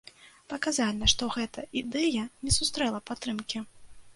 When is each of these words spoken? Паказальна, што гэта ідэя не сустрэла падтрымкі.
Паказальна, 0.53 1.09
што 1.13 1.29
гэта 1.35 1.65
ідэя 1.81 2.25
не 2.47 2.51
сустрэла 2.59 3.03
падтрымкі. 3.11 3.57